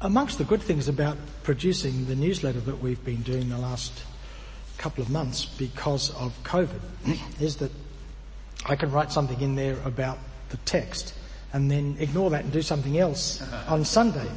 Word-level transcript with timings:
amongst 0.00 0.38
the 0.38 0.44
good 0.44 0.62
things 0.62 0.88
about 0.88 1.16
producing 1.42 2.06
the 2.06 2.14
newsletter 2.14 2.60
that 2.60 2.80
we've 2.80 3.04
been 3.04 3.22
doing 3.22 3.48
the 3.48 3.58
last 3.58 4.04
couple 4.76 5.02
of 5.02 5.10
months 5.10 5.44
because 5.44 6.14
of 6.14 6.32
COVID 6.44 6.80
is 7.40 7.56
that 7.56 7.72
I 8.66 8.76
can 8.76 8.92
write 8.92 9.10
something 9.10 9.40
in 9.40 9.56
there 9.56 9.76
about 9.84 10.18
the 10.50 10.56
text 10.58 11.14
and 11.52 11.70
then 11.70 11.96
ignore 11.98 12.30
that 12.30 12.44
and 12.44 12.52
do 12.52 12.62
something 12.62 12.98
else 12.98 13.42
on 13.68 13.84
Sunday. 13.84 14.28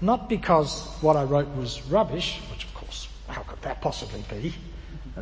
Not 0.00 0.28
because 0.28 0.86
what 1.00 1.16
I 1.16 1.24
wrote 1.24 1.48
was 1.56 1.82
rubbish, 1.86 2.38
which 2.52 2.64
of 2.64 2.74
course, 2.74 3.08
how 3.26 3.42
could 3.42 3.60
that 3.62 3.80
possibly 3.80 4.24
be? 4.30 4.54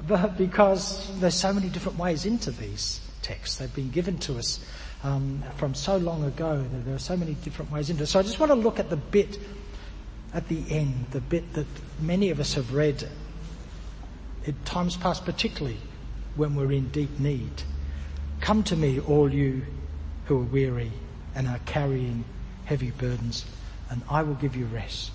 But 0.07 0.37
because 0.37 1.19
there's 1.21 1.35
so 1.35 1.55
many 1.55 1.71
different 1.71 1.97
ways 1.99 2.27
into 2.27 2.51
these 2.51 3.01
texts. 3.23 3.57
They've 3.57 3.75
been 3.75 3.91
given 3.91 4.19
to 4.19 4.37
us 4.37 4.61
um, 5.03 5.43
from 5.57 5.75
so 5.75 5.97
long 5.97 6.25
ago. 6.25 6.63
There 6.85 6.95
are 6.95 6.99
so 6.99 7.17
many 7.17 7.33
different 7.35 7.73
ways 7.73 7.89
into 7.89 8.03
it. 8.03 8.07
So 8.07 8.19
I 8.19 8.23
just 8.23 8.39
want 8.39 8.51
to 8.51 8.57
look 8.57 8.79
at 8.79 8.91
the 8.91 8.97
bit 8.97 9.39
at 10.35 10.49
the 10.49 10.63
end, 10.71 11.07
the 11.11 11.21
bit 11.21 11.55
that 11.55 11.67
many 12.01 12.31
of 12.31 12.41
us 12.41 12.55
have 12.55 12.75
read 12.75 13.09
in 14.45 14.55
times 14.65 14.97
past, 14.97 15.25
particularly 15.25 15.79
when 16.35 16.55
we're 16.55 16.73
in 16.73 16.89
deep 16.89 17.19
need. 17.19 17.63
Come 18.41 18.63
to 18.65 18.77
me, 18.77 19.01
all 19.01 19.33
you 19.33 19.65
who 20.27 20.39
are 20.39 20.45
weary 20.45 20.93
and 21.35 21.49
are 21.49 21.61
carrying 21.65 22.25
heavy 22.65 22.91
burdens, 22.91 23.47
and 23.91 24.03
I 24.11 24.23
will 24.23 24.35
give 24.35 24.57
you 24.57 24.67
rest. 24.67 25.13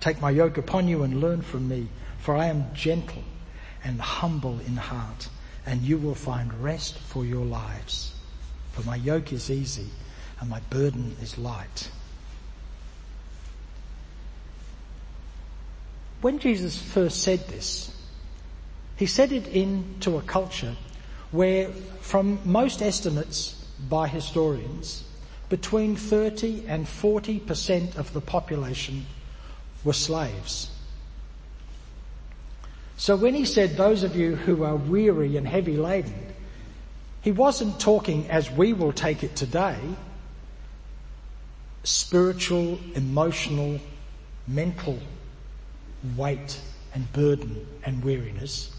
Take 0.00 0.20
my 0.20 0.30
yoke 0.30 0.58
upon 0.58 0.88
you 0.88 1.02
and 1.02 1.20
learn 1.20 1.42
from 1.42 1.68
me, 1.68 1.88
for 2.18 2.36
I 2.36 2.46
am 2.46 2.72
gentle 2.74 3.24
and 3.84 4.00
humble 4.00 4.60
in 4.60 4.76
heart, 4.76 5.28
and 5.66 5.82
you 5.82 5.98
will 5.98 6.14
find 6.14 6.52
rest 6.62 6.98
for 6.98 7.24
your 7.24 7.44
lives. 7.44 8.14
For 8.72 8.82
my 8.82 8.96
yoke 8.96 9.32
is 9.32 9.50
easy 9.50 9.88
and 10.40 10.48
my 10.48 10.60
burden 10.70 11.16
is 11.20 11.36
light. 11.36 11.90
When 16.20 16.38
Jesus 16.40 16.76
first 16.76 17.22
said 17.22 17.46
this, 17.48 17.94
he 18.96 19.06
said 19.06 19.30
it 19.30 19.46
into 19.46 20.16
a 20.16 20.22
culture 20.22 20.74
where, 21.30 21.68
from 22.00 22.40
most 22.44 22.82
estimates 22.82 23.54
by 23.88 24.08
historians, 24.08 25.04
between 25.48 25.94
30 25.94 26.64
and 26.66 26.86
40% 26.86 27.96
of 27.96 28.12
the 28.12 28.20
population 28.20 29.06
were 29.84 29.92
slaves. 29.92 30.70
So 32.96 33.14
when 33.14 33.34
he 33.34 33.44
said, 33.44 33.76
those 33.76 34.02
of 34.02 34.16
you 34.16 34.34
who 34.34 34.64
are 34.64 34.74
weary 34.74 35.36
and 35.36 35.46
heavy 35.46 35.76
laden, 35.76 36.34
he 37.22 37.30
wasn't 37.30 37.78
talking 37.78 38.28
as 38.28 38.50
we 38.50 38.72
will 38.72 38.92
take 38.92 39.22
it 39.22 39.36
today, 39.36 39.78
spiritual, 41.84 42.80
emotional, 42.96 43.78
mental 44.48 44.98
weight 46.16 46.60
and 46.94 47.12
burden 47.12 47.66
and 47.84 48.04
weariness, 48.04 48.70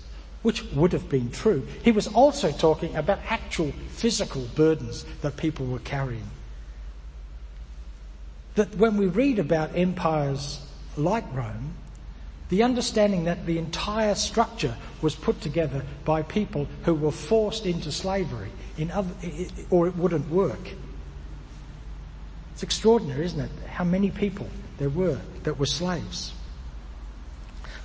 which 0.42 0.64
would 0.74 0.94
have 0.94 1.10
been 1.10 1.32
true. 1.32 1.68
He 1.84 1.92
was 1.92 2.08
also 2.08 2.52
talking 2.52 2.96
about 2.96 3.20
actual 3.28 3.72
physical 3.90 4.48
burdens 4.56 5.06
that 5.22 5.38
people 5.38 5.66
were 5.66 5.80
carrying. 5.80 6.30
That 8.56 8.76
when 8.76 8.98
we 8.98 9.08
read 9.08 9.40
about 9.40 9.76
empires 9.76 10.66
like 10.98 11.26
Rome, 11.34 11.74
the 12.50 12.64
understanding 12.64 13.26
that 13.26 13.46
the 13.46 13.58
entire 13.58 14.16
structure 14.16 14.76
was 15.02 15.16
put 15.16 15.40
together 15.40 15.84
by 16.04 16.24
people 16.24 16.68
who 16.84 16.96
were 16.96 17.12
forced 17.12 17.66
into 17.66 17.92
slavery 17.92 18.50
in 18.78 18.90
other, 18.92 19.14
or 19.70 19.88
it 19.88 19.96
wouldn't 19.96 20.30
work. 20.30 20.74
It's 22.54 22.64
extraordinary, 22.64 23.26
isn't 23.26 23.40
it? 23.40 23.52
How 23.70 23.84
many 23.84 24.10
people 24.10 24.48
there 24.80 24.90
were 24.90 25.20
that 25.44 25.60
were 25.60 25.66
slaves. 25.66 26.34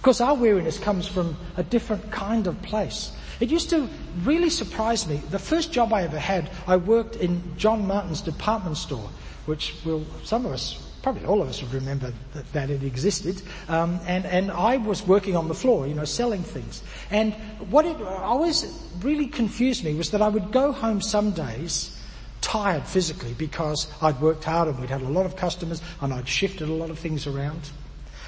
Course, 0.04 0.20
our 0.20 0.34
weariness 0.34 0.78
comes 0.78 1.08
from 1.08 1.34
a 1.56 1.62
different 1.62 2.10
kind 2.10 2.46
of 2.46 2.60
place. 2.60 3.10
It 3.40 3.48
used 3.48 3.70
to 3.70 3.88
really 4.22 4.50
surprise 4.50 5.08
me. 5.08 5.16
The 5.30 5.38
first 5.38 5.72
job 5.72 5.94
I 5.94 6.02
ever 6.02 6.18
had, 6.18 6.50
I 6.66 6.76
worked 6.76 7.16
in 7.16 7.56
John 7.56 7.86
Martin's 7.86 8.20
department 8.20 8.76
store, 8.76 9.08
which 9.46 9.74
will, 9.82 10.04
some 10.22 10.44
of 10.44 10.52
us 10.52 10.78
probably 11.00 11.24
all 11.24 11.40
of 11.40 11.48
us 11.48 11.62
would 11.62 11.72
remember 11.72 12.12
that, 12.34 12.52
that 12.52 12.68
it 12.68 12.82
existed. 12.82 13.40
Um, 13.66 13.98
and, 14.06 14.26
and 14.26 14.50
I 14.50 14.76
was 14.76 15.06
working 15.06 15.36
on 15.36 15.48
the 15.48 15.54
floor, 15.54 15.86
you 15.86 15.94
know, 15.94 16.04
selling 16.04 16.42
things. 16.42 16.82
And 17.10 17.32
what 17.70 17.86
it 17.86 17.98
always 18.02 18.66
really 19.00 19.26
confused 19.26 19.84
me 19.84 19.94
was 19.94 20.10
that 20.10 20.20
I 20.20 20.28
would 20.28 20.52
go 20.52 20.72
home 20.72 21.00
some 21.00 21.30
days 21.30 21.98
tired 22.42 22.82
physically 22.86 23.32
because 23.38 23.90
I'd 24.02 24.20
worked 24.20 24.44
hard 24.44 24.68
and 24.68 24.78
we'd 24.78 24.90
had 24.90 25.00
a 25.00 25.08
lot 25.08 25.24
of 25.24 25.36
customers 25.36 25.80
and 26.02 26.12
I'd 26.12 26.28
shifted 26.28 26.68
a 26.68 26.74
lot 26.74 26.90
of 26.90 26.98
things 26.98 27.26
around. 27.26 27.70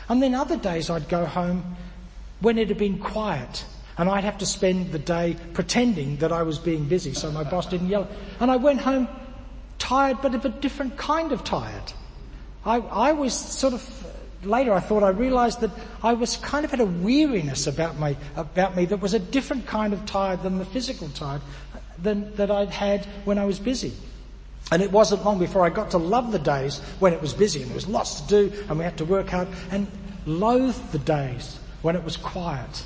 And 0.09 0.23
then 0.23 0.35
other 0.35 0.57
days 0.57 0.91
I'd 0.91 1.09
go 1.09 1.25
home 1.25 1.77
when 2.41 2.59
it 2.59 2.69
had 2.69 2.79
been 2.79 2.99
quiet 2.99 3.65
and 3.99 4.09
I'd 4.09 4.25
have 4.25 4.39
to 4.39 4.47
spend 4.47 4.93
the 4.93 4.99
day 4.99 5.37
pretending 5.55 6.19
that 6.19 6.33
I 6.33 6.43
was 6.43 6.59
being 6.59 6.85
busy 6.85 7.15
so 7.15 7.31
my 7.31 7.45
boss 7.45 7.67
didn't 7.67 7.89
yell. 7.89 8.09
And 8.41 8.51
I 8.51 8.57
went 8.57 8.81
home 8.81 9.09
tired 9.79 10.19
but 10.23 10.35
of 10.35 10.45
a 10.45 10.49
different 10.49 10.97
kind 10.97 11.33
of 11.33 11.45
tired. 11.45 11.93
I, 12.65 12.77
I 12.77 13.13
was 13.13 13.33
sort 13.35 13.73
of, 13.75 14.07
later 14.45 14.73
I 14.73 14.81
thought 14.81 15.03
I 15.03 15.09
realized 15.09 15.61
that 15.61 15.71
I 16.03 16.13
was 16.13 16.37
kind 16.37 16.65
of 16.65 16.71
had 16.71 16.81
a 16.81 16.87
weariness 16.87 17.67
about, 17.67 17.99
my, 17.99 18.17
about 18.37 18.77
me 18.77 18.85
that 18.87 19.01
was 19.01 19.15
a 19.15 19.19
different 19.19 19.67
kind 19.67 19.93
of 19.93 20.05
tired 20.05 20.43
than 20.43 20.59
the 20.59 20.65
physical 20.65 21.09
tired 21.09 21.41
than, 21.99 22.35
that 22.37 22.51
I'd 22.51 22.71
had 22.71 23.07
when 23.25 23.39
I 23.39 23.45
was 23.45 23.59
busy. 23.59 23.95
And 24.73 24.83
it 24.83 24.91
wasn't 24.91 25.25
long 25.25 25.39
before 25.39 25.65
I 25.65 25.71
got 25.71 25.93
to 25.93 25.99
love 25.99 26.33
the 26.33 26.39
days 26.39 26.81
when 26.99 27.13
it 27.13 27.23
was 27.23 27.33
busy 27.33 27.63
and 27.63 27.71
there 27.71 27.77
was 27.77 27.87
lots 27.87 28.21
to 28.21 28.29
do 28.29 28.53
and 28.69 28.79
we 28.79 28.85
had 28.85 28.97
to 28.99 29.05
work 29.05 29.29
hard 29.29 29.49
and 29.71 29.87
loathe 30.27 30.77
the 30.91 30.99
days 30.99 31.59
when 31.83 31.95
it 31.95 32.03
was 32.03 32.17
quiet 32.17 32.85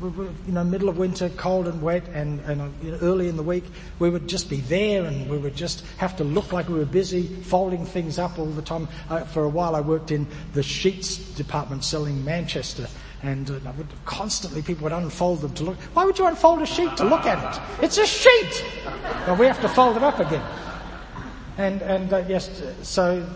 we 0.00 0.08
were, 0.08 0.24
you 0.46 0.52
know, 0.52 0.64
middle 0.64 0.88
of 0.88 0.98
winter, 0.98 1.28
cold 1.30 1.68
and 1.68 1.80
wet, 1.80 2.06
and, 2.12 2.40
and 2.40 2.74
you 2.82 2.90
know, 2.90 2.98
early 3.00 3.28
in 3.28 3.36
the 3.36 3.42
week, 3.42 3.64
we 3.98 4.10
would 4.10 4.28
just 4.28 4.50
be 4.50 4.60
there, 4.60 5.04
and 5.04 5.30
we 5.30 5.38
would 5.38 5.54
just 5.54 5.84
have 5.98 6.16
to 6.16 6.24
look 6.24 6.52
like 6.52 6.68
we 6.68 6.78
were 6.78 6.84
busy, 6.84 7.26
folding 7.26 7.86
things 7.86 8.18
up 8.18 8.38
all 8.38 8.46
the 8.46 8.62
time. 8.62 8.88
Uh, 9.08 9.20
for 9.20 9.44
a 9.44 9.48
while, 9.48 9.76
I 9.76 9.80
worked 9.80 10.10
in 10.10 10.26
the 10.52 10.62
sheets 10.62 11.16
department, 11.16 11.84
selling 11.84 12.24
Manchester, 12.24 12.88
and 13.22 13.50
uh, 13.50 13.72
would, 13.76 13.86
constantly 14.04 14.62
people 14.62 14.84
would 14.84 14.92
unfold 14.92 15.40
them 15.40 15.54
to 15.54 15.64
look. 15.64 15.76
Why 15.94 16.04
would 16.04 16.18
you 16.18 16.26
unfold 16.26 16.60
a 16.62 16.66
sheet 16.66 16.96
to 16.96 17.04
look 17.04 17.24
at 17.24 17.56
it? 17.56 17.84
It's 17.84 17.98
a 17.98 18.06
sheet. 18.06 18.64
Well, 19.26 19.36
we 19.36 19.46
have 19.46 19.60
to 19.62 19.68
fold 19.68 19.96
it 19.96 20.02
up 20.02 20.18
again. 20.18 20.44
And 21.56 21.82
and 21.82 22.12
uh, 22.12 22.24
yes, 22.28 22.62
so 22.82 23.26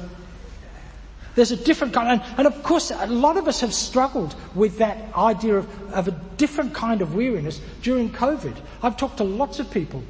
there's 1.34 1.52
a 1.52 1.56
different 1.56 1.94
kind, 1.94 2.08
and, 2.20 2.38
and, 2.38 2.46
of 2.48 2.62
course 2.64 2.90
a 2.90 3.06
lot 3.06 3.36
of 3.36 3.46
us 3.46 3.60
have 3.60 3.72
struggled 3.72 4.34
with 4.56 4.78
that 4.78 5.14
idea 5.14 5.56
of, 5.56 5.92
of 5.92 6.08
a 6.08 6.10
different 6.36 6.74
kind 6.74 7.00
of 7.00 7.14
weariness 7.14 7.60
during 7.80 8.10
COVID. 8.10 8.56
I've 8.82 8.96
talked 8.96 9.18
to 9.18 9.24
lots 9.24 9.60
of 9.60 9.70
people 9.70 10.02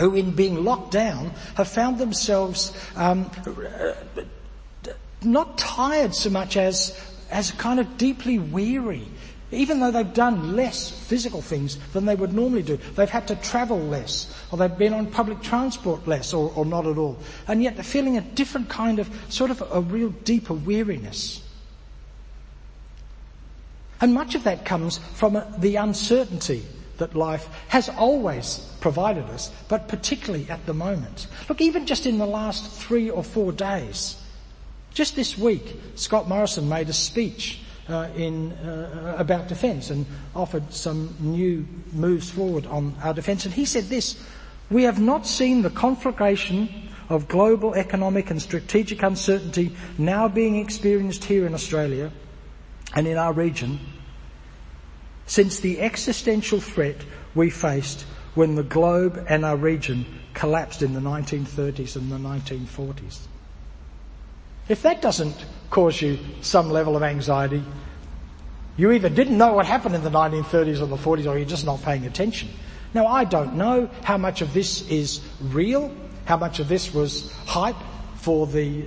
who 0.00 0.14
in 0.16 0.32
being 0.32 0.64
locked 0.64 0.90
down 0.90 1.30
have 1.56 1.68
found 1.68 1.98
themselves 1.98 2.72
um, 2.96 3.30
not 5.22 5.58
tired 5.58 6.14
so 6.14 6.30
much 6.30 6.56
as, 6.56 6.98
as 7.30 7.52
kind 7.52 7.78
of 7.80 7.96
deeply 7.98 8.38
weary 8.38 9.06
even 9.50 9.80
though 9.80 9.90
they've 9.90 10.12
done 10.12 10.56
less 10.56 10.90
physical 10.90 11.40
things 11.40 11.78
than 11.92 12.04
they 12.04 12.14
would 12.14 12.32
normally 12.32 12.62
do. 12.62 12.76
They've 12.76 13.08
had 13.08 13.28
to 13.28 13.36
travel 13.36 13.78
less, 13.78 14.32
or 14.50 14.58
they've 14.58 14.78
been 14.78 14.92
on 14.92 15.06
public 15.06 15.40
transport 15.40 16.06
less, 16.06 16.34
or, 16.34 16.52
or 16.54 16.64
not 16.64 16.86
at 16.86 16.98
all. 16.98 17.18
And 17.46 17.62
yet 17.62 17.74
they're 17.74 17.84
feeling 17.84 18.16
a 18.18 18.20
different 18.20 18.68
kind 18.68 18.98
of, 18.98 19.10
sort 19.28 19.50
of 19.50 19.62
a 19.72 19.80
real 19.80 20.10
deeper 20.10 20.54
weariness. 20.54 21.42
And 24.00 24.14
much 24.14 24.34
of 24.34 24.44
that 24.44 24.64
comes 24.64 24.98
from 25.14 25.42
the 25.58 25.76
uncertainty 25.76 26.64
that 26.98 27.14
life 27.14 27.48
has 27.68 27.88
always 27.88 28.58
provided 28.80 29.24
us, 29.24 29.50
but 29.68 29.88
particularly 29.88 30.48
at 30.50 30.66
the 30.66 30.74
moment. 30.74 31.26
Look, 31.48 31.60
even 31.60 31.86
just 31.86 32.06
in 32.06 32.18
the 32.18 32.26
last 32.26 32.70
three 32.70 33.08
or 33.08 33.24
four 33.24 33.50
days, 33.52 34.20
just 34.94 35.16
this 35.16 35.38
week, 35.38 35.80
Scott 35.94 36.28
Morrison 36.28 36.68
made 36.68 36.88
a 36.88 36.92
speech 36.92 37.60
uh, 37.88 38.08
in, 38.16 38.52
uh, 38.52 39.14
about 39.18 39.48
defence 39.48 39.90
and 39.90 40.06
offered 40.34 40.72
some 40.72 41.14
new 41.20 41.66
moves 41.92 42.30
forward 42.30 42.66
on 42.66 42.94
our 43.02 43.14
defence. 43.14 43.44
And 43.44 43.54
he 43.54 43.64
said 43.64 43.84
this, 43.84 44.22
we 44.70 44.82
have 44.84 45.00
not 45.00 45.26
seen 45.26 45.62
the 45.62 45.70
conflagration 45.70 46.88
of 47.08 47.28
global 47.28 47.74
economic 47.74 48.30
and 48.30 48.40
strategic 48.40 49.02
uncertainty 49.02 49.74
now 49.96 50.28
being 50.28 50.56
experienced 50.56 51.24
here 51.24 51.46
in 51.46 51.54
Australia 51.54 52.12
and 52.94 53.06
in 53.06 53.16
our 53.16 53.32
region 53.32 53.78
since 55.26 55.60
the 55.60 55.80
existential 55.80 56.60
threat 56.60 56.96
we 57.34 57.50
faced 57.50 58.04
when 58.34 58.54
the 58.54 58.62
globe 58.62 59.24
and 59.28 59.44
our 59.44 59.56
region 59.56 60.06
collapsed 60.34 60.82
in 60.82 60.92
the 60.94 61.00
1930s 61.00 61.96
and 61.96 62.10
the 62.10 62.16
1940s. 62.16 63.26
If 64.68 64.82
that 64.82 65.00
doesn't 65.00 65.34
cause 65.70 66.00
you 66.00 66.18
some 66.40 66.70
level 66.70 66.96
of 66.96 67.02
anxiety, 67.02 67.62
you 68.76 68.92
either 68.92 69.08
didn't 69.08 69.36
know 69.36 69.54
what 69.54 69.66
happened 69.66 69.94
in 69.94 70.04
the 70.04 70.10
1930s 70.10 70.80
or 70.80 70.86
the 70.86 70.96
40s 70.96 71.26
or 71.26 71.36
you're 71.36 71.48
just 71.48 71.66
not 71.66 71.82
paying 71.82 72.06
attention. 72.06 72.48
Now 72.94 73.06
I 73.06 73.24
don't 73.24 73.54
know 73.56 73.90
how 74.04 74.16
much 74.18 74.40
of 74.40 74.54
this 74.54 74.88
is 74.88 75.20
real, 75.40 75.94
how 76.26 76.36
much 76.36 76.60
of 76.60 76.68
this 76.68 76.94
was 76.94 77.32
hype 77.46 77.76
for 78.16 78.46
the 78.46 78.84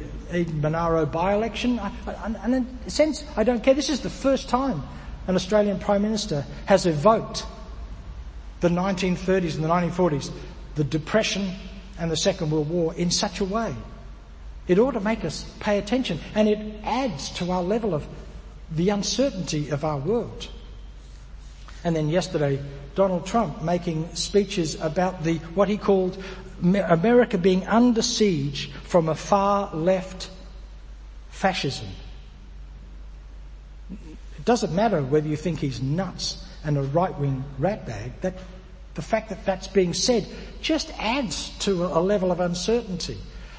Monaro 0.53 1.05
by-election. 1.05 1.79
And 2.07 2.55
in 2.55 2.79
a 2.85 2.89
sense, 2.89 3.25
I 3.35 3.43
don't 3.43 3.63
care. 3.63 3.73
This 3.73 3.89
is 3.89 3.99
the 3.99 4.09
first 4.09 4.49
time 4.49 4.83
an 5.27 5.35
Australian 5.35 5.79
Prime 5.79 6.01
Minister 6.01 6.45
has 6.65 6.85
evoked 6.85 7.45
the 8.61 8.69
1930s 8.69 9.55
and 9.55 9.63
the 9.63 9.67
1940s, 9.67 10.31
the 10.75 10.83
Depression 10.83 11.51
and 11.99 12.09
the 12.09 12.17
Second 12.17 12.51
World 12.51 12.69
War 12.69 12.93
in 12.95 13.11
such 13.11 13.39
a 13.39 13.45
way. 13.45 13.75
It 14.67 14.79
ought 14.79 14.91
to 14.91 14.99
make 14.99 15.25
us 15.25 15.43
pay 15.59 15.77
attention 15.77 16.19
and 16.35 16.47
it 16.47 16.59
adds 16.83 17.29
to 17.31 17.51
our 17.51 17.63
level 17.63 17.93
of 17.93 18.07
the 18.71 18.89
uncertainty 18.89 19.69
of 19.69 19.83
our 19.83 19.97
world. 19.97 20.47
And 21.83 21.95
then 21.95 22.09
yesterday, 22.09 22.61
Donald 22.95 23.25
Trump 23.25 23.63
making 23.63 24.13
speeches 24.15 24.79
about 24.79 25.23
the, 25.23 25.37
what 25.55 25.67
he 25.67 25.77
called 25.77 26.21
America 26.61 27.37
being 27.37 27.65
under 27.65 28.01
siege 28.01 28.71
from 28.83 29.09
a 29.09 29.15
far 29.15 29.73
left 29.75 30.29
fascism. 31.29 31.87
It 33.91 34.45
doesn't 34.45 34.73
matter 34.73 35.01
whether 35.01 35.27
you 35.27 35.37
think 35.37 35.59
he's 35.59 35.81
nuts 35.81 36.45
and 36.63 36.77
a 36.77 36.83
right-wing 36.83 37.43
ratbag, 37.59 38.11
that 38.21 38.35
the 38.93 39.01
fact 39.01 39.29
that 39.29 39.45
that's 39.45 39.67
being 39.67 39.93
said 39.93 40.27
just 40.61 40.91
adds 40.99 41.49
to 41.59 41.85
a, 41.85 41.99
level 42.01 42.31
of 42.31 42.39
uncertainty. 42.39 43.17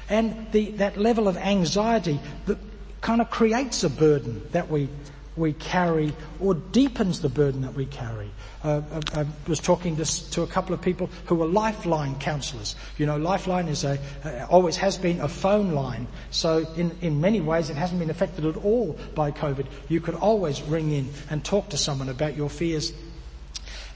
And 0.09 0.51
the, 0.51 0.71
that 0.71 0.97
level 0.97 1.27
of 1.27 1.37
anxiety 1.37 2.19
that 2.45 2.57
kind 3.01 3.21
of 3.21 3.29
creates 3.29 3.83
a 3.83 3.89
burden 3.89 4.47
that 4.51 4.69
we, 4.69 4.89
we 5.35 5.53
carry 5.53 6.13
or 6.39 6.53
deepens 6.53 7.21
the 7.21 7.29
burden 7.29 7.61
that 7.61 7.73
we 7.73 7.85
carry. 7.85 8.31
Uh, 8.63 8.81
I, 9.13 9.21
I, 9.21 9.25
was 9.45 9.59
talking 9.59 9.97
to, 9.97 10.31
to, 10.31 10.41
a 10.41 10.47
couple 10.47 10.73
of 10.73 10.81
people 10.81 11.09
who 11.25 11.41
are 11.43 11.47
Lifeline 11.47 12.17
counsellors. 12.19 12.77
You 12.97 13.05
know, 13.05 13.17
Lifeline 13.17 13.67
is 13.67 13.83
a, 13.83 13.99
uh, 14.23 14.47
always 14.49 14.77
has 14.77 14.97
been 14.97 15.19
a 15.19 15.27
phone 15.27 15.73
line. 15.73 16.07
So 16.31 16.59
in, 16.77 16.95
in 17.01 17.19
many 17.19 17.41
ways 17.41 17.69
it 17.69 17.75
hasn't 17.75 17.99
been 17.99 18.09
affected 18.09 18.45
at 18.45 18.55
all 18.57 18.97
by 19.15 19.31
COVID. 19.31 19.65
You 19.89 19.99
could 19.99 20.15
always 20.15 20.61
ring 20.61 20.91
in 20.91 21.09
and 21.29 21.43
talk 21.43 21.69
to 21.69 21.77
someone 21.77 22.07
about 22.07 22.37
your 22.37 22.49
fears. 22.49 22.93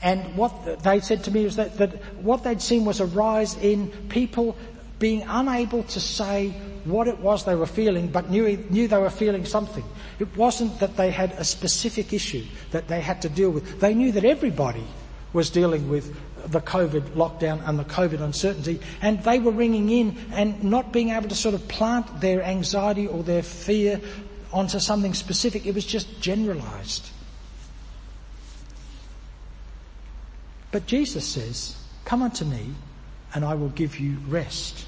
And 0.02 0.36
what 0.36 0.84
they 0.84 1.00
said 1.00 1.24
to 1.24 1.32
me 1.32 1.46
was 1.46 1.56
that, 1.56 1.78
that 1.78 1.92
what 2.18 2.44
they'd 2.44 2.62
seen 2.62 2.86
was 2.86 3.00
a 3.00 3.06
rise 3.06 3.56
in 3.58 3.88
people 4.10 4.58
being 5.00 5.24
unable 5.28 5.84
to 5.84 6.00
say 6.00 6.50
what 6.86 7.08
it 7.08 7.20
was 7.20 7.46
they 7.46 7.56
were 7.56 7.68
feeling, 7.68 8.08
but 8.08 8.30
knew, 8.30 8.58
knew 8.70 8.88
they 8.88 8.98
were 8.98 9.10
feeling 9.10 9.46
something. 9.46 9.84
It 10.20 10.36
wasn't 10.36 10.80
that 10.80 10.98
they 10.98 11.12
had 11.12 11.32
a 11.34 11.44
specific 11.44 12.14
issue 12.14 12.46
that 12.72 12.88
they 12.88 13.02
had 13.02 13.22
to 13.22 13.30
deal 13.30 13.52
with. 13.52 13.80
They 13.80 13.94
knew 13.94 14.12
that 14.14 14.26
everybody 14.26 14.84
was 15.34 15.50
dealing 15.50 15.90
with 15.90 16.16
the 16.52 16.62
COVID 16.62 17.02
lockdown 17.12 17.68
and 17.68 17.78
the 17.78 17.84
COVID 17.84 18.22
uncertainty, 18.22 18.80
and 19.02 19.22
they 19.24 19.40
were 19.40 19.52
ringing 19.52 19.90
in 19.90 20.18
and 20.32 20.64
not 20.64 20.92
being 20.92 21.10
able 21.10 21.30
to 21.30 21.36
sort 21.36 21.54
of 21.54 21.68
plant 21.68 22.22
their 22.22 22.42
anxiety 22.42 23.08
or 23.08 23.22
their 23.24 23.44
fear 23.44 24.00
onto 24.52 24.80
something 24.80 25.14
specific. 25.14 25.66
It 25.66 25.76
was 25.76 25.86
just 25.86 26.22
generalized. 26.22 27.10
But 30.72 30.86
Jesus 30.86 31.28
says, 31.28 31.76
come 32.06 32.22
unto 32.22 32.46
me 32.46 32.74
and 33.34 33.44
I 33.46 33.56
will 33.56 33.70
give 33.70 34.00
you 34.00 34.18
rest. 34.28 34.88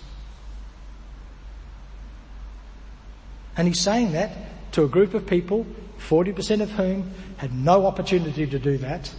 And 3.57 3.67
he's 3.67 3.79
saying 3.79 4.13
that 4.13 4.71
to 4.73 4.83
a 4.83 4.87
group 4.87 5.13
of 5.13 5.27
people, 5.27 5.65
40% 5.99 6.61
of 6.61 6.71
whom 6.71 7.11
had 7.37 7.53
no 7.53 7.85
opportunity 7.85 8.47
to 8.47 8.59
do 8.59 8.77
that 8.77 9.13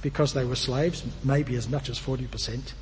because 0.00 0.32
they 0.32 0.44
were 0.44 0.56
slaves, 0.56 1.04
maybe 1.22 1.56
as 1.56 1.68
much 1.68 1.88
as 1.88 1.98
40%. 1.98 2.72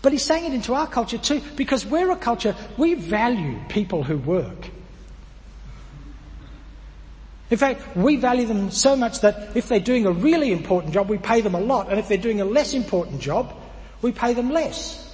But 0.00 0.12
he's 0.12 0.24
saying 0.24 0.44
it 0.44 0.54
into 0.54 0.74
our 0.74 0.86
culture 0.86 1.18
too, 1.18 1.42
because 1.56 1.84
we're 1.84 2.10
a 2.10 2.16
culture, 2.16 2.54
we 2.76 2.94
value 2.94 3.58
people 3.68 4.04
who 4.04 4.16
work. 4.16 4.70
In 7.50 7.56
fact, 7.56 7.96
we 7.96 8.16
value 8.16 8.46
them 8.46 8.70
so 8.70 8.94
much 8.94 9.20
that 9.20 9.56
if 9.56 9.68
they're 9.68 9.80
doing 9.80 10.06
a 10.06 10.12
really 10.12 10.52
important 10.52 10.92
job, 10.92 11.08
we 11.08 11.18
pay 11.18 11.40
them 11.40 11.54
a 11.54 11.60
lot, 11.60 11.88
and 11.88 11.98
if 11.98 12.08
they're 12.08 12.18
doing 12.18 12.40
a 12.40 12.44
less 12.44 12.74
important 12.74 13.20
job, 13.20 13.54
we 14.02 14.12
pay 14.12 14.34
them 14.34 14.50
less. 14.50 15.04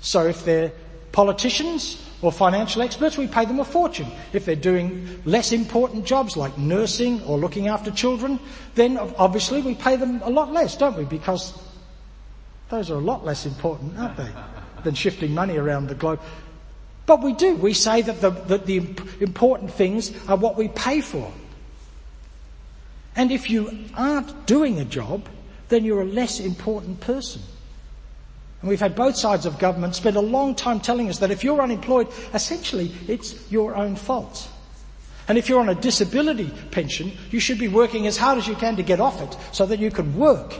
So 0.00 0.26
if 0.26 0.44
they're 0.44 0.72
politicians 1.12 2.04
or 2.22 2.32
financial 2.32 2.82
experts, 2.82 3.16
we 3.16 3.26
pay 3.26 3.44
them 3.44 3.60
a 3.60 3.64
fortune. 3.64 4.08
If 4.32 4.44
they're 4.44 4.56
doing 4.56 5.22
less 5.24 5.52
important 5.52 6.04
jobs 6.04 6.36
like 6.36 6.56
nursing 6.58 7.22
or 7.22 7.38
looking 7.38 7.68
after 7.68 7.90
children, 7.90 8.38
then 8.74 8.98
obviously 8.98 9.62
we 9.62 9.74
pay 9.74 9.96
them 9.96 10.20
a 10.22 10.30
lot 10.30 10.52
less, 10.52 10.76
don't 10.76 10.96
we? 10.96 11.04
Because 11.04 11.52
those 12.68 12.90
are 12.90 12.96
a 12.96 13.00
lot 13.00 13.24
less 13.24 13.46
important, 13.46 13.98
aren't 13.98 14.16
they? 14.16 14.30
Than 14.84 14.94
shifting 14.94 15.34
money 15.34 15.56
around 15.56 15.88
the 15.88 15.94
globe. 15.94 16.20
But 17.06 17.22
we 17.22 17.32
do. 17.32 17.56
We 17.56 17.72
say 17.72 18.02
that 18.02 18.20
the, 18.20 18.30
that 18.30 18.66
the 18.66 18.76
important 19.20 19.72
things 19.72 20.12
are 20.28 20.36
what 20.36 20.56
we 20.56 20.68
pay 20.68 21.00
for. 21.00 21.32
And 23.16 23.32
if 23.32 23.50
you 23.50 23.86
aren't 23.96 24.46
doing 24.46 24.78
a 24.78 24.84
job, 24.84 25.26
then 25.70 25.84
you're 25.84 26.02
a 26.02 26.04
less 26.04 26.38
important 26.38 27.00
person. 27.00 27.42
And 28.60 28.68
we've 28.68 28.80
had 28.80 28.96
both 28.96 29.16
sides 29.16 29.46
of 29.46 29.58
government 29.58 29.94
spend 29.94 30.16
a 30.16 30.20
long 30.20 30.54
time 30.54 30.80
telling 30.80 31.08
us 31.08 31.18
that 31.18 31.30
if 31.30 31.44
you're 31.44 31.60
unemployed, 31.60 32.08
essentially 32.34 32.92
it's 33.06 33.50
your 33.50 33.76
own 33.76 33.94
fault. 33.94 34.48
And 35.28 35.38
if 35.38 35.48
you're 35.48 35.60
on 35.60 35.68
a 35.68 35.74
disability 35.74 36.50
pension, 36.70 37.12
you 37.30 37.38
should 37.38 37.58
be 37.58 37.68
working 37.68 38.06
as 38.06 38.16
hard 38.16 38.38
as 38.38 38.48
you 38.48 38.56
can 38.56 38.76
to 38.76 38.82
get 38.82 38.98
off 38.98 39.20
it 39.20 39.36
so 39.52 39.66
that 39.66 39.78
you 39.78 39.90
can 39.90 40.16
work. 40.16 40.54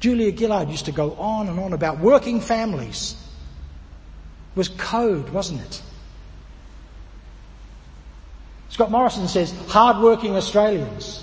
Julia 0.00 0.36
Gillard 0.36 0.68
used 0.68 0.86
to 0.86 0.92
go 0.92 1.12
on 1.12 1.48
and 1.48 1.60
on 1.60 1.72
about 1.72 2.00
working 2.00 2.40
families. 2.40 3.14
It 4.54 4.58
was 4.58 4.68
code, 4.68 5.28
wasn't 5.30 5.60
it? 5.62 5.80
Scott 8.68 8.90
Morrison 8.90 9.28
says, 9.28 9.54
hard-working 9.68 10.34
Australians. 10.34 11.21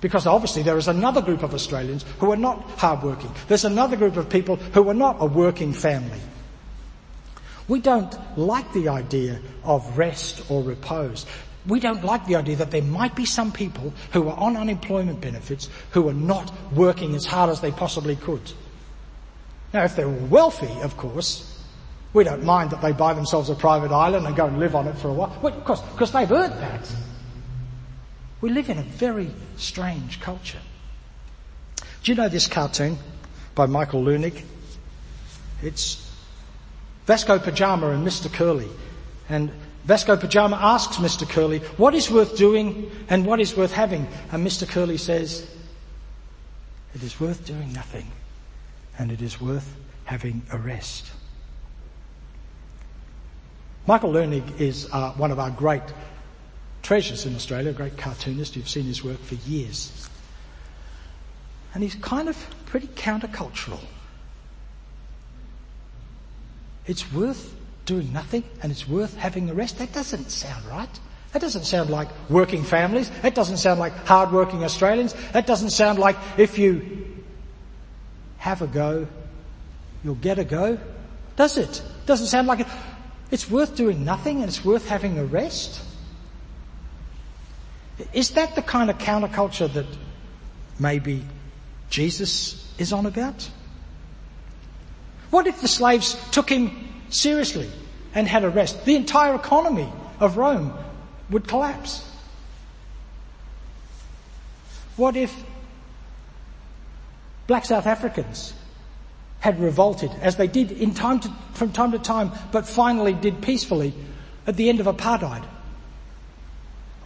Because 0.00 0.26
obviously 0.26 0.62
there 0.62 0.78
is 0.78 0.88
another 0.88 1.20
group 1.20 1.42
of 1.42 1.54
Australians 1.54 2.04
who 2.18 2.32
are 2.32 2.36
not 2.36 2.62
hardworking. 2.78 3.30
There's 3.48 3.64
another 3.64 3.96
group 3.96 4.16
of 4.16 4.28
people 4.28 4.56
who 4.56 4.88
are 4.88 4.94
not 4.94 5.16
a 5.20 5.26
working 5.26 5.72
family. 5.72 6.20
We 7.68 7.80
don't 7.80 8.16
like 8.36 8.72
the 8.72 8.88
idea 8.88 9.40
of 9.62 9.96
rest 9.96 10.50
or 10.50 10.62
repose. 10.62 11.26
We 11.66 11.78
don't 11.78 12.02
like 12.02 12.26
the 12.26 12.36
idea 12.36 12.56
that 12.56 12.70
there 12.70 12.82
might 12.82 13.14
be 13.14 13.26
some 13.26 13.52
people 13.52 13.92
who 14.12 14.28
are 14.28 14.36
on 14.36 14.56
unemployment 14.56 15.20
benefits 15.20 15.68
who 15.90 16.08
are 16.08 16.14
not 16.14 16.52
working 16.72 17.14
as 17.14 17.26
hard 17.26 17.50
as 17.50 17.60
they 17.60 17.70
possibly 17.70 18.16
could. 18.16 18.40
Now 19.72 19.84
if 19.84 19.94
they're 19.94 20.08
wealthy, 20.08 20.72
of 20.80 20.96
course, 20.96 21.62
we 22.12 22.24
don't 22.24 22.42
mind 22.42 22.70
that 22.70 22.82
they 22.82 22.92
buy 22.92 23.14
themselves 23.14 23.50
a 23.50 23.54
private 23.54 23.92
island 23.92 24.26
and 24.26 24.34
go 24.34 24.46
and 24.46 24.58
live 24.58 24.74
on 24.74 24.88
it 24.88 24.96
for 24.98 25.08
a 25.08 25.12
while. 25.12 25.38
Well, 25.42 25.54
of 25.54 25.64
course, 25.64 25.80
because 25.80 26.10
they've 26.10 26.32
earned 26.32 26.54
that. 26.54 26.90
We 28.40 28.50
live 28.50 28.70
in 28.70 28.78
a 28.78 28.82
very 28.82 29.30
strange 29.56 30.20
culture. 30.20 30.60
Do 32.02 32.12
you 32.12 32.14
know 32.14 32.28
this 32.28 32.46
cartoon 32.46 32.98
by 33.54 33.66
Michael 33.66 34.02
Leunig? 34.02 34.44
It's 35.62 36.10
Vasco 37.06 37.38
Pajama 37.38 37.90
and 37.90 38.06
Mr. 38.06 38.32
Curly. 38.32 38.68
And 39.28 39.50
Vasco 39.84 40.16
Pajama 40.16 40.58
asks 40.60 40.96
Mr. 40.96 41.28
Curly, 41.28 41.58
what 41.76 41.94
is 41.94 42.10
worth 42.10 42.36
doing 42.36 42.90
and 43.08 43.26
what 43.26 43.40
is 43.40 43.56
worth 43.56 43.72
having? 43.72 44.06
And 44.32 44.46
Mr. 44.46 44.66
Curly 44.66 44.96
says, 44.96 45.46
it 46.94 47.02
is 47.02 47.20
worth 47.20 47.44
doing 47.44 47.72
nothing 47.72 48.10
and 48.98 49.12
it 49.12 49.20
is 49.20 49.40
worth 49.40 49.74
having 50.04 50.42
a 50.52 50.58
rest. 50.58 51.10
Michael 53.86 54.12
Leunig 54.12 54.60
is 54.60 54.88
uh, 54.92 55.12
one 55.12 55.30
of 55.30 55.38
our 55.38 55.50
great 55.50 55.82
treasures 56.82 57.26
in 57.26 57.34
Australia, 57.34 57.70
a 57.70 57.74
great 57.74 57.96
cartoonist. 57.96 58.56
You've 58.56 58.68
seen 58.68 58.84
his 58.84 59.04
work 59.04 59.20
for 59.20 59.34
years. 59.48 60.08
And 61.74 61.82
he's 61.82 61.94
kind 61.96 62.28
of 62.28 62.36
pretty 62.66 62.88
countercultural. 62.88 63.80
It's 66.86 67.12
worth 67.12 67.54
doing 67.86 68.12
nothing 68.12 68.44
and 68.62 68.72
it's 68.72 68.88
worth 68.88 69.16
having 69.16 69.50
a 69.50 69.54
rest. 69.54 69.78
That 69.78 69.92
doesn't 69.92 70.30
sound 70.30 70.64
right. 70.66 71.00
That 71.32 71.40
doesn't 71.40 71.64
sound 71.64 71.90
like 71.90 72.08
working 72.28 72.64
families. 72.64 73.10
That 73.22 73.34
doesn't 73.34 73.58
sound 73.58 73.78
like 73.78 73.92
hard-working 74.06 74.64
Australians. 74.64 75.14
That 75.32 75.46
doesn't 75.46 75.70
sound 75.70 75.98
like 75.98 76.16
if 76.36 76.58
you 76.58 77.24
have 78.38 78.62
a 78.62 78.66
go, 78.66 79.06
you'll 80.02 80.16
get 80.16 80.38
a 80.38 80.44
go. 80.44 80.78
Does 81.36 81.56
it? 81.56 81.82
Doesn't 82.06 82.26
sound 82.26 82.48
like 82.48 82.60
it. 82.60 82.66
It's 83.30 83.48
worth 83.48 83.76
doing 83.76 84.04
nothing 84.04 84.40
and 84.40 84.48
it's 84.48 84.64
worth 84.64 84.88
having 84.88 85.18
a 85.18 85.24
rest. 85.24 85.80
Is 88.12 88.30
that 88.30 88.54
the 88.54 88.62
kind 88.62 88.90
of 88.90 88.98
counterculture 88.98 89.72
that 89.72 89.86
maybe 90.78 91.24
Jesus 91.88 92.72
is 92.78 92.92
on 92.92 93.06
about? 93.06 93.50
What 95.30 95.46
if 95.46 95.60
the 95.60 95.68
slaves 95.68 96.16
took 96.30 96.50
him 96.50 96.88
seriously 97.08 97.70
and 98.14 98.26
had 98.26 98.44
a 98.44 98.50
rest? 98.50 98.84
The 98.84 98.96
entire 98.96 99.34
economy 99.34 99.90
of 100.18 100.36
Rome 100.36 100.72
would 101.30 101.46
collapse. 101.46 102.06
What 104.96 105.16
if 105.16 105.34
black 107.46 107.64
South 107.64 107.86
Africans 107.86 108.54
had 109.40 109.58
revolted, 109.58 110.10
as 110.20 110.36
they 110.36 110.46
did 110.46 110.94
time 110.94 111.18
to, 111.18 111.32
from 111.54 111.72
time 111.72 111.92
to 111.92 111.98
time, 111.98 112.30
but 112.52 112.66
finally 112.66 113.14
did 113.14 113.40
peacefully 113.40 113.92
at 114.46 114.56
the 114.56 114.68
end 114.68 114.80
of 114.80 114.86
apartheid. 114.86 115.42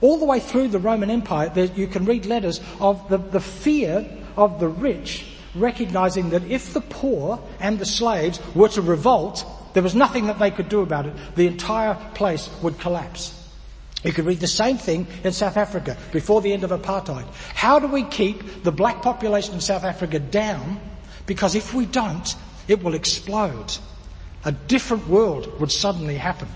All 0.04 0.18
the 0.18 0.26
way 0.26 0.38
through 0.38 0.68
the 0.68 0.78
Roman 0.78 1.08
Empire, 1.08 1.48
there, 1.48 1.64
you 1.64 1.86
can 1.86 2.04
read 2.04 2.26
letters 2.26 2.60
of 2.78 3.08
the, 3.08 3.16
the 3.16 3.40
fear 3.40 4.06
of 4.36 4.60
the 4.60 4.68
rich 4.68 5.24
recognizing 5.54 6.28
that 6.28 6.44
if 6.44 6.74
the 6.74 6.82
poor 6.82 7.40
and 7.58 7.78
the 7.78 7.86
slaves 7.86 8.38
were 8.54 8.68
to 8.68 8.82
revolt, 8.82 9.46
there 9.72 9.82
was 9.82 9.94
nothing 9.94 10.26
that 10.26 10.38
they 10.38 10.50
could 10.50 10.68
do 10.68 10.82
about 10.82 11.06
it. 11.06 11.14
The 11.36 11.46
entire 11.46 11.94
place 12.12 12.50
would 12.60 12.78
collapse. 12.78 13.32
You 14.02 14.12
could 14.12 14.26
read 14.26 14.40
the 14.40 14.46
same 14.46 14.76
thing 14.76 15.06
in 15.24 15.32
South 15.32 15.56
Africa 15.56 15.96
before 16.12 16.42
the 16.42 16.52
end 16.52 16.64
of 16.64 16.70
apartheid. 16.70 17.24
How 17.54 17.78
do 17.78 17.86
we 17.86 18.02
keep 18.04 18.62
the 18.62 18.72
black 18.72 19.00
population 19.00 19.54
in 19.54 19.62
South 19.62 19.84
Africa 19.84 20.18
down 20.18 20.82
because 21.24 21.54
if 21.54 21.72
we 21.72 21.86
don't, 21.86 22.36
it 22.68 22.82
will 22.82 22.92
explode. 22.92 23.78
A 24.44 24.52
different 24.52 25.08
world 25.08 25.58
would 25.60 25.72
suddenly 25.72 26.16
happen. 26.16 26.48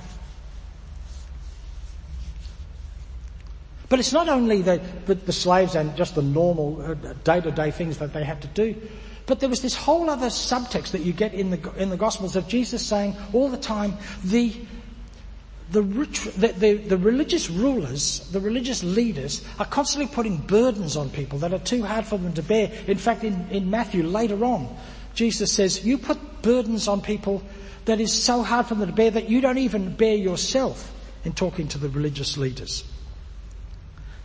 But 3.88 4.00
it's 4.00 4.12
not 4.12 4.28
only 4.28 4.62
the, 4.62 4.80
the, 5.06 5.14
the 5.14 5.32
slaves 5.32 5.74
and 5.74 5.96
just 5.96 6.14
the 6.14 6.22
normal 6.22 6.82
uh, 6.82 6.94
day-to-day 7.24 7.70
things 7.70 7.98
that 7.98 8.12
they 8.12 8.22
had 8.22 8.42
to 8.42 8.48
do, 8.48 8.76
but 9.26 9.40
there 9.40 9.48
was 9.48 9.62
this 9.62 9.74
whole 9.74 10.08
other 10.08 10.28
subtext 10.28 10.92
that 10.92 11.02
you 11.02 11.12
get 11.12 11.34
in 11.34 11.50
the, 11.50 11.72
in 11.76 11.90
the 11.90 11.96
Gospels 11.96 12.36
of 12.36 12.48
Jesus 12.48 12.84
saying 12.84 13.16
all 13.32 13.48
the 13.48 13.58
time, 13.58 13.96
the, 14.24 14.54
the, 15.70 15.82
the, 15.82 16.54
the, 16.56 16.74
the, 16.74 16.96
religious 16.96 17.50
rulers, 17.50 18.20
the 18.30 18.40
religious 18.40 18.82
leaders 18.82 19.44
are 19.58 19.66
constantly 19.66 20.12
putting 20.14 20.38
burdens 20.38 20.96
on 20.96 21.10
people 21.10 21.38
that 21.40 21.52
are 21.52 21.58
too 21.58 21.82
hard 21.82 22.06
for 22.06 22.18
them 22.18 22.32
to 22.34 22.42
bear. 22.42 22.72
In 22.86 22.96
fact, 22.96 23.22
in, 23.22 23.48
in 23.50 23.70
Matthew 23.70 24.02
later 24.02 24.44
on, 24.44 24.74
Jesus 25.14 25.52
says, 25.52 25.84
you 25.84 25.98
put 25.98 26.42
burdens 26.42 26.88
on 26.88 27.02
people 27.02 27.42
that 27.84 28.00
is 28.00 28.12
so 28.12 28.42
hard 28.42 28.66
for 28.66 28.76
them 28.76 28.86
to 28.86 28.94
bear 28.94 29.10
that 29.10 29.28
you 29.28 29.40
don't 29.40 29.58
even 29.58 29.94
bear 29.94 30.14
yourself 30.14 30.94
in 31.24 31.32
talking 31.32 31.68
to 31.68 31.78
the 31.78 31.88
religious 31.88 32.36
leaders. 32.36 32.84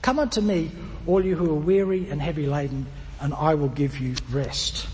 Come 0.04 0.20
unto 0.20 0.42
me, 0.42 0.70
all 1.08 1.26
you 1.26 1.36
who 1.36 1.50
are 1.50 1.60
weary 1.60 2.10
and 2.10 2.22
heavy 2.22 2.46
laden, 2.46 2.86
and 3.22 3.34
I 3.34 3.56
will 3.56 3.70
give 3.70 4.00
you 4.00 4.16
rest. 4.30 4.86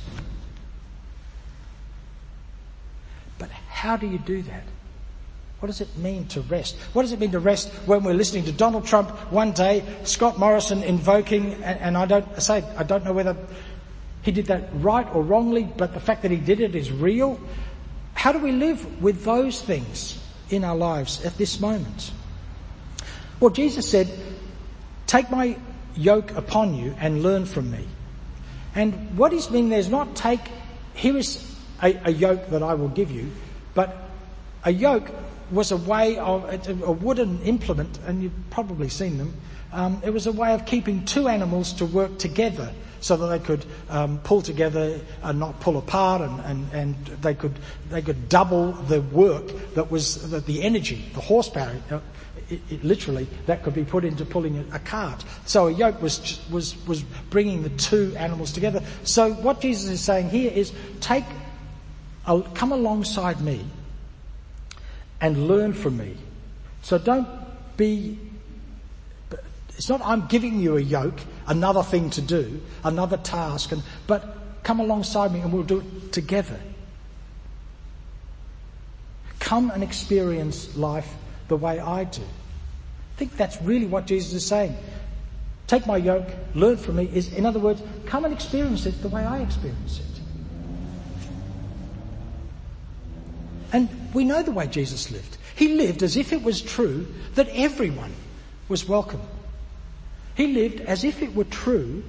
But 3.39 3.49
how 3.49 3.97
do 3.97 4.05
you 4.05 4.19
do 4.19 4.43
that? 4.43 4.63
What 5.59 5.67
does 5.67 5.81
it 5.81 5.97
mean 5.97 6.27
to 6.27 6.41
rest? 6.41 6.77
What 6.93 7.01
does 7.01 7.11
it 7.11 7.19
mean 7.19 7.31
to 7.31 7.39
rest 7.39 7.69
when 7.87 8.03
we're 8.03 8.13
listening 8.13 8.45
to 8.45 8.51
Donald 8.51 8.85
Trump 8.85 9.09
one 9.31 9.51
day, 9.51 9.83
Scott 10.03 10.37
Morrison 10.37 10.83
invoking, 10.83 11.55
and, 11.55 11.79
and 11.79 11.97
I 11.97 12.05
don't 12.05 12.39
say 12.39 12.63
I 12.77 12.83
don't 12.83 13.03
know 13.03 13.11
whether 13.11 13.35
he 14.21 14.31
did 14.31 14.45
that 14.45 14.69
right 14.73 15.07
or 15.15 15.23
wrongly, 15.23 15.63
but 15.63 15.95
the 15.95 15.99
fact 15.99 16.21
that 16.21 16.29
he 16.29 16.37
did 16.37 16.59
it 16.59 16.75
is 16.75 16.91
real. 16.91 17.39
How 18.13 18.31
do 18.31 18.37
we 18.37 18.51
live 18.51 19.01
with 19.01 19.23
those 19.23 19.59
things 19.59 20.23
in 20.51 20.63
our 20.63 20.75
lives 20.75 21.25
at 21.25 21.35
this 21.37 21.59
moment? 21.59 22.11
Well, 23.39 23.49
Jesus 23.49 23.89
said, 23.89 24.07
take 25.09 25.31
my 25.31 25.57
yoke 25.95 26.31
upon 26.35 26.75
you 26.75 26.95
and 26.99 27.23
learn 27.23 27.43
from 27.43 27.71
me. 27.71 27.83
And 28.75 29.17
what 29.17 29.31
he's 29.31 29.49
meaning 29.49 29.69
there 29.71 29.79
is 29.79 29.89
not 29.89 30.15
take, 30.15 30.39
here 30.93 31.17
is 31.17 31.43
a, 31.81 31.99
a 32.05 32.11
yoke 32.11 32.49
that 32.51 32.61
I 32.61 32.75
will 32.75 32.89
give 32.89 33.09
you, 33.09 33.31
but 33.73 33.97
a 34.63 34.71
yoke 34.71 35.09
was 35.49 35.71
a 35.71 35.77
way 35.77 36.19
of 36.19 36.45
a 36.83 36.91
wooden 36.91 37.41
implement, 37.41 37.97
and 38.05 38.21
you've 38.21 38.49
probably 38.51 38.87
seen 38.87 39.17
them. 39.17 39.33
Um, 39.73 39.99
it 40.05 40.11
was 40.11 40.27
a 40.27 40.31
way 40.31 40.53
of 40.53 40.67
keeping 40.67 41.05
two 41.05 41.27
animals 41.27 41.73
to 41.73 41.85
work 41.87 42.19
together 42.19 42.71
so 43.01 43.17
that 43.17 43.27
they 43.27 43.39
could 43.39 43.65
um, 43.89 44.19
pull 44.19 44.43
together 44.43 44.99
and 45.23 45.39
not 45.39 45.59
pull 45.59 45.77
apart, 45.77 46.21
and, 46.21 46.39
and, 46.41 46.73
and 46.73 46.95
they 47.23 47.33
could 47.33 47.57
they 47.89 48.03
could 48.03 48.29
double 48.29 48.73
the 48.73 49.01
work 49.01 49.47
that 49.73 49.89
was 49.89 50.29
that 50.29 50.45
the 50.45 50.61
energy, 50.61 51.03
the 51.15 51.21
horsepower. 51.21 51.75
It, 52.49 52.61
it, 52.69 52.83
literally, 52.83 53.27
that 53.45 53.63
could 53.63 53.75
be 53.75 53.83
put 53.83 54.03
into 54.03 54.25
pulling 54.25 54.57
a, 54.57 54.75
a 54.75 54.79
cart. 54.79 55.23
So 55.45 55.67
a 55.67 55.71
yoke 55.71 56.01
was 56.01 56.39
was 56.49 56.75
was 56.87 57.03
bringing 57.29 57.61
the 57.63 57.69
two 57.69 58.15
animals 58.17 58.51
together. 58.51 58.83
So 59.03 59.33
what 59.33 59.61
Jesus 59.61 59.89
is 59.89 60.01
saying 60.01 60.29
here 60.29 60.51
is, 60.51 60.73
take, 60.99 61.25
a, 62.25 62.41
come 62.55 62.71
alongside 62.71 63.39
me 63.39 63.65
and 65.21 65.47
learn 65.47 65.73
from 65.73 65.97
me. 65.97 66.15
So 66.81 66.97
don't 66.97 67.27
be, 67.77 68.17
it's 69.69 69.89
not 69.89 70.01
I'm 70.03 70.27
giving 70.27 70.59
you 70.59 70.77
a 70.77 70.81
yoke, 70.81 71.19
another 71.47 71.83
thing 71.83 72.09
to 72.11 72.21
do, 72.21 72.61
another 72.83 73.17
task, 73.17 73.71
and, 73.71 73.83
but 74.07 74.37
come 74.63 74.79
alongside 74.79 75.31
me 75.31 75.39
and 75.39 75.53
we'll 75.53 75.63
do 75.63 75.79
it 75.79 76.11
together. 76.11 76.59
Come 79.39 79.71
and 79.71 79.83
experience 79.83 80.75
life 80.75 81.11
the 81.47 81.57
way 81.57 81.79
I 81.79 82.03
do. 82.03 82.21
I 83.19 83.27
think 83.27 83.35
that's 83.35 83.61
really 83.61 83.85
what 83.85 84.07
Jesus 84.07 84.31
is 84.31 84.45
saying. 84.47 84.77
Take 85.67 85.85
my 85.85 85.97
yoke, 85.97 86.29
learn 86.55 86.77
from 86.77 86.95
me, 86.95 87.09
is 87.13 87.33
in 87.33 87.45
other 87.45 87.59
words, 87.59 87.81
come 88.05 88.23
and 88.23 88.33
experience 88.33 88.85
it 88.85 89.01
the 89.01 89.09
way 89.09 89.25
I 89.25 89.39
experience 89.39 89.99
it. 89.99 90.21
And 93.73 93.89
we 94.13 94.23
know 94.23 94.41
the 94.41 94.53
way 94.53 94.67
Jesus 94.67 95.11
lived. 95.11 95.37
He 95.57 95.75
lived 95.75 96.01
as 96.01 96.15
if 96.15 96.31
it 96.31 96.43
was 96.43 96.61
true 96.61 97.07
that 97.35 97.49
everyone 97.49 98.13
was 98.69 98.87
welcome. 98.87 99.19
He 100.35 100.47
lived 100.53 100.79
as 100.79 101.03
if 101.03 101.21
it 101.21 101.35
were 101.35 101.43
true 101.43 102.05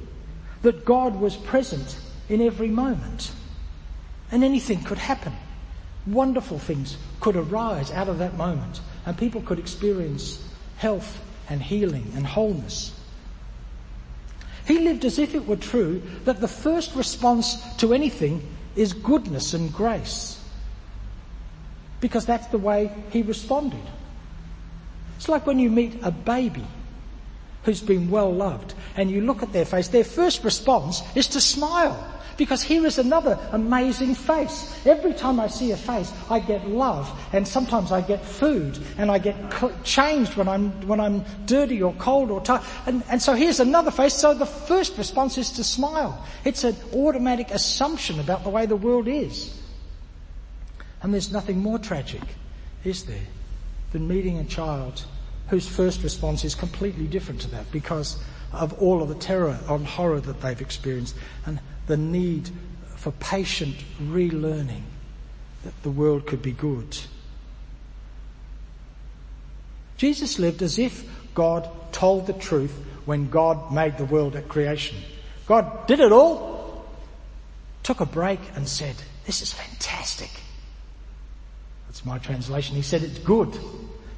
that 0.63 0.85
God 0.85 1.17
was 1.17 1.35
present 1.35 1.99
in 2.29 2.41
every 2.41 2.69
moment. 2.69 3.33
And 4.31 4.45
anything 4.45 4.85
could 4.85 4.99
happen. 4.99 5.33
Wonderful 6.07 6.61
things 6.61 6.97
could 7.19 7.35
arise 7.35 7.91
out 7.91 8.09
of 8.09 8.19
that 8.19 8.37
moment 8.37 8.81
and 9.05 9.19
people 9.19 9.43
could 9.43 9.59
experience 9.59 10.47
health 10.81 11.23
and 11.51 11.63
healing 11.63 12.11
and 12.17 12.27
wholeness. 12.27 12.99
He 14.67 14.79
lived 14.79 15.05
as 15.05 15.19
if 15.19 15.35
it 15.35 15.47
were 15.47 15.57
true 15.57 16.01
that 16.25 16.41
the 16.41 16.49
first 16.49 16.95
response 16.95 17.77
to 17.77 17.93
anything 17.93 18.43
is 18.77 18.95
goodness 18.95 19.53
and 19.53 19.71
grace 19.71 20.43
because 22.01 22.25
that's 22.25 22.47
the 22.47 22.57
way 22.57 22.91
he 23.11 23.21
responded. 23.21 23.83
It's 25.19 25.29
like 25.29 25.47
when 25.47 25.59
you 25.59 25.69
meet 25.69 25.99
a 26.03 26.11
baby 26.11 26.65
who's 27.65 27.81
been 27.81 28.11
well 28.11 28.33
loved 28.33 28.75
and 28.97 29.11
you 29.11 29.21
look 29.21 29.43
at 29.43 29.53
their 29.53 29.65
face, 29.65 29.89
their 29.89 30.05
first 30.05 30.45
response 30.45 31.03
is 31.15 31.29
to 31.29 31.41
smile 31.41 32.07
because 32.37 32.63
here 32.63 32.87
is 32.87 32.97
another 32.97 33.39
amazing 33.53 34.15
face. 34.15 34.75
Every 34.87 35.13
time 35.13 35.39
I 35.39 35.47
see 35.49 35.73
a 35.73 35.77
face, 35.77 36.11
I 36.31 36.41
get 36.41 36.67
love 36.67 37.07
and 37.35 37.47
sometimes 37.47 37.93
I 37.93 38.01
get 38.01 38.25
food 38.25 38.79
and 38.97 39.11
I 39.11 39.19
get 39.19 39.37
changed 39.85 40.37
when 40.37 40.49
I'm, 40.49 40.71
when 40.89 41.01
I'm 41.01 41.23
dirty 41.45 41.83
or 41.83 41.93
cold 41.95 42.31
or 42.31 42.41
tired. 42.41 42.63
And, 42.87 43.03
and 43.11 43.21
so 43.21 43.35
here's 43.35 43.61
another 43.61 43.91
face. 43.91 44.15
So 44.15 44.33
the 44.33 44.47
first 44.47 44.97
response 44.97 45.37
is 45.37 45.51
to 45.53 45.65
smile. 45.65 46.27
It's 46.47 46.65
an 46.65 46.77
automatic 46.95 47.51
assumption 47.51 48.19
about 48.19 48.43
the 48.43 48.51
way 48.51 48.65
the 48.65 48.75
world 48.77 49.07
is. 49.07 49.55
And 51.03 51.13
there's 51.13 51.31
nothing 51.31 51.59
more 51.59 51.79
tragic, 51.79 52.23
is 52.85 53.05
there, 53.05 53.29
than 53.93 54.09
meeting 54.09 54.39
a 54.39 54.45
child 54.45 55.05
whose 55.51 55.69
first 55.69 56.03
response 56.03 56.45
is 56.45 56.55
completely 56.55 57.07
different 57.07 57.41
to 57.41 57.51
that 57.51 57.71
because 57.73 58.17
of 58.53 58.73
all 58.81 59.03
of 59.03 59.09
the 59.09 59.15
terror 59.17 59.59
and 59.69 59.87
horror 59.87 60.21
that 60.21 60.41
they've 60.41 60.61
experienced 60.61 61.15
and 61.45 61.61
the 61.87 61.97
need 61.97 62.49
for 62.97 63.11
patient 63.13 63.77
relearning 64.01 64.83
that 65.65 65.83
the 65.83 65.91
world 65.91 66.27
could 66.27 66.41
be 66.41 66.53
good. 66.53 66.99
Jesus 69.97 70.39
lived 70.39 70.63
as 70.63 70.79
if 70.79 71.05
God 71.35 71.69
told 71.93 72.27
the 72.27 72.33
truth 72.33 72.73
when 73.05 73.29
God 73.29 73.73
made 73.73 73.99
the 73.99 74.05
world 74.05 74.37
at 74.37 74.49
creation. 74.49 74.97
God 75.47 75.87
did 75.87 76.01
it 76.01 76.13
all, 76.13 76.87
took 77.83 78.01
a 78.01 78.07
break 78.07 78.41
and 78.55 78.69
said, 78.69 78.95
this 79.27 79.43
is 79.43 79.53
fantastic. 79.53 80.31
That's 81.87 82.05
my 82.05 82.19
translation. 82.19 82.77
He 82.77 82.83
said 82.83 83.03
it's 83.03 83.19
good. 83.19 83.59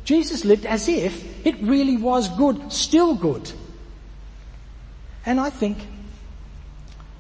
Jesus 0.05 0.45
lived 0.45 0.67
as 0.67 0.89
if 0.89 1.47
it 1.47 1.57
really 1.61 1.97
was 1.97 2.29
good, 2.37 2.73
still 2.73 3.15
good. 3.15 3.51
And 5.25 5.39
I 5.39 5.51
think 5.51 5.79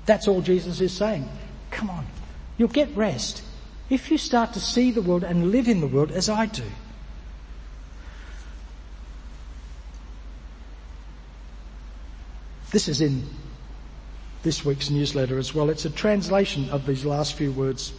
that's 0.06 0.26
all 0.26 0.40
Jesus 0.40 0.80
is 0.80 0.92
saying. 0.92 1.28
Come 1.70 1.90
on, 1.90 2.06
you'll 2.58 2.68
get 2.68 2.94
rest 2.96 3.42
if 3.88 4.10
you 4.10 4.18
start 4.18 4.54
to 4.54 4.60
see 4.60 4.90
the 4.90 5.02
world 5.02 5.22
and 5.22 5.50
live 5.50 5.68
in 5.68 5.80
the 5.80 5.86
world 5.86 6.10
as 6.10 6.28
I 6.28 6.46
do. 6.46 6.64
This 12.72 12.88
is 12.88 13.02
in 13.02 13.28
this 14.42 14.64
week's 14.64 14.90
newsletter 14.90 15.38
as 15.38 15.54
well. 15.54 15.70
It's 15.70 15.84
a 15.84 15.90
translation 15.90 16.70
of 16.70 16.86
these 16.86 17.04
last 17.04 17.34
few 17.34 17.52
words 17.52 17.92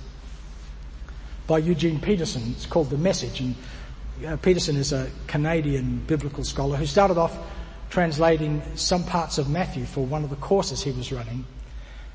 by 1.48 1.60
Eugene 1.60 2.00
Peterson. 2.00 2.54
It's 2.56 2.66
called 2.66 2.90
The 2.90 2.98
Message. 2.98 3.40
And 3.40 3.56
uh, 4.26 4.38
Peterson 4.38 4.76
is 4.76 4.94
a 4.94 5.10
Canadian 5.28 6.04
biblical 6.08 6.44
scholar 6.44 6.78
who 6.78 6.86
started 6.86 7.18
off 7.18 7.38
translating 7.90 8.62
some 8.76 9.04
parts 9.04 9.38
of 9.38 9.50
Matthew 9.50 9.86
for 9.86 10.06
one 10.06 10.24
of 10.24 10.30
the 10.30 10.36
courses 10.38 10.84
he 10.84 10.92
was 10.92 11.12
running. 11.12 11.46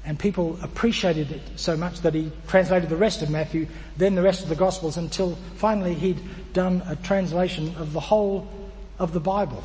And 0.04 0.18
people 0.18 0.58
appreciated 0.62 1.30
it 1.32 1.42
so 1.56 1.76
much 1.76 2.00
that 2.00 2.14
he 2.14 2.32
translated 2.46 2.88
the 2.88 2.96
rest 2.96 3.22
of 3.22 3.30
Matthew, 3.30 3.66
then 3.96 4.14
the 4.14 4.22
rest 4.22 4.42
of 4.42 4.48
the 4.48 4.54
Gospels 4.54 4.96
until 4.96 5.36
finally 5.56 5.94
he'd 5.94 6.20
done 6.52 6.82
a 6.86 6.96
translation 6.96 7.74
of 7.76 7.92
the 7.92 8.00
whole 8.00 8.48
of 8.98 9.12
the 9.12 9.20
Bible. 9.20 9.62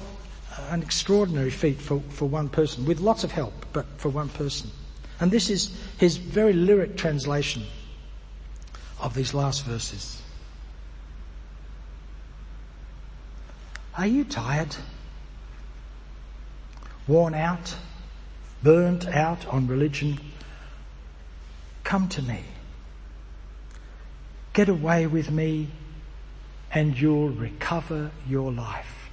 An 0.69 0.81
extraordinary 0.81 1.49
feat 1.49 1.79
for, 1.79 1.99
for 2.09 2.25
one 2.25 2.49
person, 2.49 2.85
with 2.85 2.99
lots 2.99 3.23
of 3.23 3.31
help, 3.31 3.53
but 3.73 3.85
for 3.97 4.09
one 4.09 4.29
person. 4.29 4.69
And 5.19 5.31
this 5.31 5.49
is 5.49 5.75
his 5.97 6.17
very 6.17 6.53
lyric 6.53 6.97
translation 6.97 7.63
of 8.99 9.13
these 9.13 9.33
last 9.33 9.65
verses. 9.65 10.22
Are 13.97 14.07
you 14.07 14.23
tired? 14.23 14.75
Worn 17.07 17.35
out? 17.35 17.75
Burnt 18.63 19.07
out 19.07 19.45
on 19.47 19.67
religion? 19.67 20.19
Come 21.83 22.07
to 22.09 22.21
me. 22.21 22.43
Get 24.53 24.69
away 24.69 25.05
with 25.05 25.29
me 25.29 25.69
and 26.71 26.99
you'll 26.99 27.29
recover 27.29 28.11
your 28.27 28.51
life. 28.51 29.09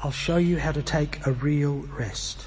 I'll 0.00 0.12
show 0.12 0.36
you 0.36 0.58
how 0.58 0.70
to 0.72 0.82
take 0.82 1.26
a 1.26 1.32
real 1.32 1.74
rest. 1.98 2.46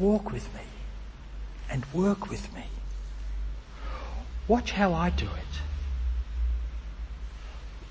Walk 0.00 0.32
with 0.32 0.52
me 0.54 0.62
and 1.70 1.84
work 1.92 2.28
with 2.28 2.52
me. 2.54 2.64
Watch 4.48 4.72
how 4.72 4.94
I 4.94 5.10
do 5.10 5.26
it. 5.26 5.30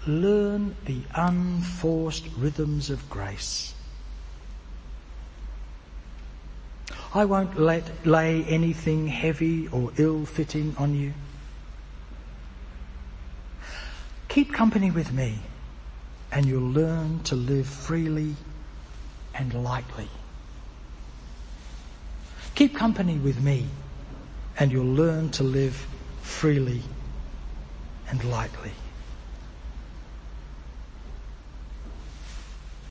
Learn 0.10 0.76
the 0.86 1.02
unforced 1.14 2.26
rhythms 2.38 2.90
of 2.90 3.08
grace. 3.10 3.76
I 7.14 7.26
won't 7.26 7.60
let, 7.60 8.06
lay 8.06 8.44
anything 8.46 9.08
heavy 9.08 9.68
or 9.68 9.92
ill-fitting 9.98 10.76
on 10.78 10.96
you. 10.96 11.14
Keep 14.28 14.54
company 14.54 14.92
with 14.92 15.14
me 15.14 15.40
and 16.32 16.46
you'll 16.46 16.70
learn 16.70 17.22
to 17.24 17.36
live 17.36 17.68
freely 17.68 18.36
and 19.34 19.64
lightly. 19.64 20.10
Keep 22.56 22.76
company 22.76 23.18
with 23.18 23.42
me 23.42 23.68
and 24.60 24.72
you'll 24.72 24.86
learn 24.86 25.30
to 25.32 25.44
live 25.44 25.88
freely 26.28 26.82
and 28.10 28.24
lightly. 28.26 28.72